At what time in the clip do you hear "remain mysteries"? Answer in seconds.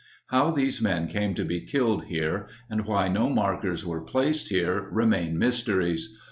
4.91-6.17